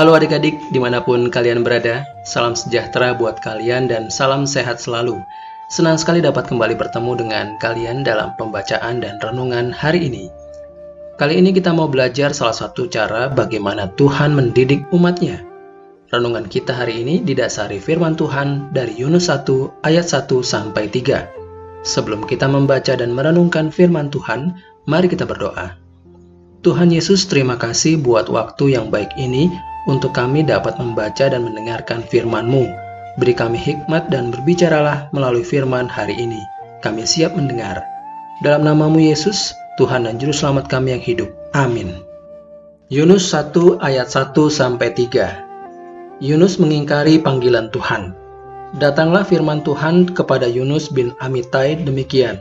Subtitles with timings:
[0.00, 5.20] Halo adik-adik di mana pun kalian berada, salam sejahtera buat kalian dan salam sehat selalu.
[5.68, 10.32] Senang sekali dapat kembali bertemu dengan kalian dalam pembacaan dan renungan hari ini.
[11.20, 15.44] Kali ini kita mau belajar salah satu cara bagaimana Tuhan mendidik umatnya.
[16.08, 21.84] Renungan kita hari ini didasari firman Tuhan dari Yunus 1 ayat 1 sampai 3.
[21.84, 24.56] Sebelum kita membaca dan merenungkan firman Tuhan,
[24.88, 25.76] mari kita berdoa.
[26.64, 29.52] Tuhan Yesus, terima kasih buat waktu yang baik ini
[29.90, 32.70] untuk kami dapat membaca dan mendengarkan firman-Mu.
[33.18, 36.38] Beri kami hikmat dan berbicaralah melalui firman hari ini.
[36.78, 37.82] Kami siap mendengar.
[38.46, 41.28] Dalam namamu Yesus, Tuhan dan Juru Selamat kami yang hidup.
[41.52, 42.06] Amin.
[42.86, 46.22] Yunus 1 ayat 1 sampai 3.
[46.22, 48.14] Yunus mengingkari panggilan Tuhan.
[48.78, 52.38] Datanglah firman Tuhan kepada Yunus bin Amitai demikian.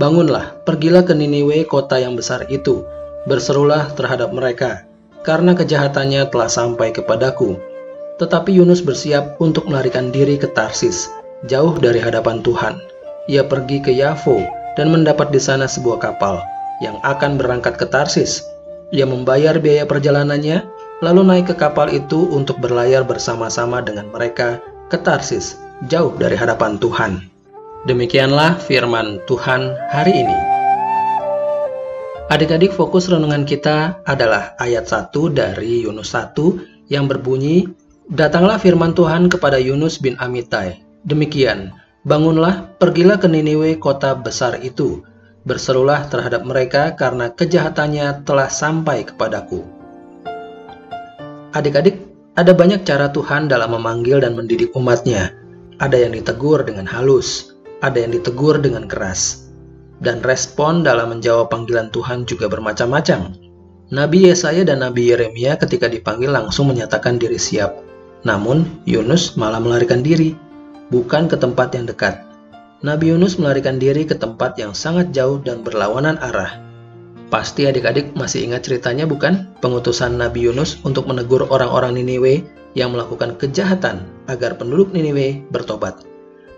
[0.00, 2.80] Bangunlah, pergilah ke Niniwe kota yang besar itu.
[3.28, 4.87] Berserulah terhadap mereka,
[5.22, 7.58] karena kejahatannya telah sampai kepadaku.
[8.18, 11.06] Tetapi Yunus bersiap untuk melarikan diri ke Tarsis,
[11.46, 12.82] jauh dari hadapan Tuhan.
[13.30, 14.42] Ia pergi ke Yafo
[14.74, 16.42] dan mendapat di sana sebuah kapal
[16.82, 18.42] yang akan berangkat ke Tarsis.
[18.90, 20.64] Ia membayar biaya perjalanannya,
[21.04, 24.58] lalu naik ke kapal itu untuk berlayar bersama-sama dengan mereka
[24.90, 27.22] ke Tarsis, jauh dari hadapan Tuhan.
[27.86, 30.57] Demikianlah firman Tuhan hari ini.
[32.28, 37.64] Adik-adik fokus renungan kita adalah ayat 1 dari Yunus 1 yang berbunyi,
[38.08, 40.84] Datanglah firman Tuhan kepada Yunus bin Amitai.
[41.08, 41.72] Demikian,
[42.04, 45.00] bangunlah, pergilah ke Niniwe kota besar itu,
[45.48, 49.64] Berserulah terhadap mereka karena kejahatannya telah sampai kepadaku.
[51.56, 51.96] Adik-adik,
[52.36, 55.32] ada banyak cara Tuhan dalam memanggil dan mendidik umatnya.
[55.80, 59.47] Ada yang ditegur dengan halus, ada yang ditegur dengan keras.
[59.98, 63.34] Dan respon dalam menjawab panggilan Tuhan juga bermacam-macam.
[63.88, 67.72] Nabi Yesaya dan Nabi Yeremia ketika dipanggil langsung menyatakan diri siap.
[68.22, 70.36] Namun, Yunus malah melarikan diri,
[70.92, 72.28] bukan ke tempat yang dekat,
[72.78, 76.62] Nabi Yunus melarikan diri ke tempat yang sangat jauh dan berlawanan arah.
[77.26, 79.50] Pasti adik-adik masih ingat ceritanya bukan?
[79.58, 82.46] Pengutusan Nabi Yunus untuk menegur orang-orang Niniwe
[82.78, 86.06] yang melakukan kejahatan agar penduduk Niniwe bertobat.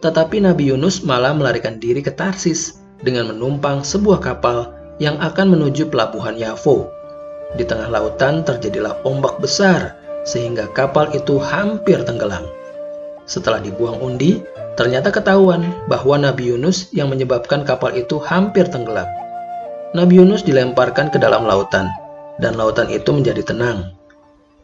[0.00, 5.92] Tetapi Nabi Yunus malah melarikan diri ke Tarsis dengan menumpang sebuah kapal yang akan menuju
[5.92, 6.88] pelabuhan Yafo.
[7.56, 9.96] Di tengah lautan terjadilah ombak besar
[10.28, 12.42] sehingga kapal itu hampir tenggelam.
[13.26, 14.42] Setelah dibuang undi,
[14.76, 19.08] Ternyata ketahuan bahwa Nabi Yunus yang menyebabkan kapal itu hampir tenggelam.
[19.96, 21.88] Nabi Yunus dilemparkan ke dalam lautan,
[22.36, 23.96] dan lautan itu menjadi tenang.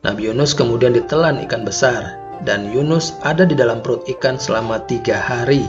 [0.04, 5.16] Nabi Yunus kemudian ditelan ikan besar, dan Yunus ada di dalam perut ikan selama tiga
[5.16, 5.64] hari.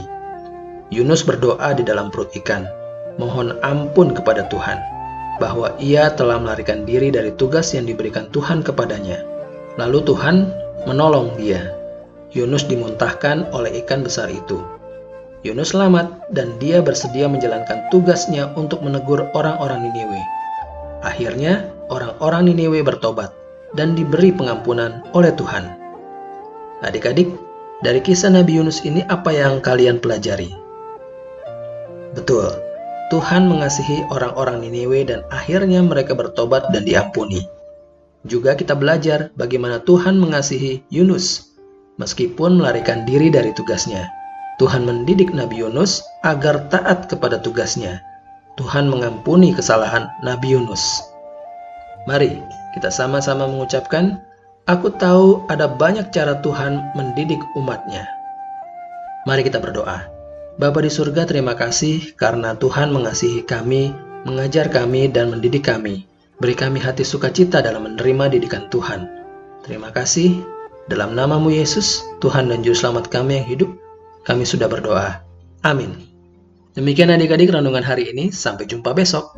[0.94, 2.70] Yunus berdoa di dalam perut ikan,
[3.18, 4.78] mohon ampun kepada Tuhan,
[5.42, 9.26] bahwa ia telah melarikan diri dari tugas yang diberikan Tuhan kepadanya.
[9.74, 10.54] Lalu Tuhan
[10.86, 11.74] menolong dia
[12.30, 14.62] Yunus dimuntahkan oleh ikan besar itu.
[15.42, 20.22] Yunus selamat dan dia bersedia menjalankan tugasnya untuk menegur orang-orang Niniwe.
[21.02, 23.34] Akhirnya, orang-orang Niniwe bertobat
[23.74, 25.74] dan diberi pengampunan oleh Tuhan.
[26.86, 27.34] Adik-adik,
[27.82, 30.63] dari kisah Nabi Yunus ini apa yang kalian pelajari?
[32.14, 32.46] Betul,
[33.10, 37.42] Tuhan mengasihi orang-orang Niniwe dan akhirnya mereka bertobat dan diampuni.
[38.24, 41.52] Juga kita belajar bagaimana Tuhan mengasihi Yunus
[42.00, 44.08] meskipun melarikan diri dari tugasnya.
[44.62, 47.98] Tuhan mendidik Nabi Yunus agar taat kepada tugasnya.
[48.54, 51.02] Tuhan mengampuni kesalahan Nabi Yunus.
[52.06, 52.38] Mari
[52.78, 54.22] kita sama-sama mengucapkan,
[54.64, 58.08] Aku tahu ada banyak cara Tuhan mendidik umatnya.
[59.28, 60.13] Mari kita berdoa.
[60.54, 63.90] Bapa di surga terima kasih karena Tuhan mengasihi kami,
[64.22, 66.06] mengajar kami, dan mendidik kami.
[66.38, 69.10] Beri kami hati sukacita dalam menerima didikan Tuhan.
[69.66, 70.46] Terima kasih,
[70.86, 73.70] dalam namamu Yesus, Tuhan dan Juru Selamat kami yang hidup,
[74.22, 75.26] kami sudah berdoa.
[75.66, 76.06] Amin.
[76.78, 79.34] Demikian adik-adik renungan hari ini, sampai jumpa besok.